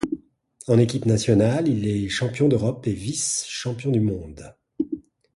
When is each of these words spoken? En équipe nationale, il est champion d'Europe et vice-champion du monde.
En 0.67 0.79
équipe 0.79 1.05
nationale, 1.05 1.67
il 1.67 1.87
est 1.87 2.09
champion 2.09 2.47
d'Europe 2.47 2.87
et 2.87 2.91
vice-champion 2.93 3.91
du 3.91 3.99
monde. 3.99 4.51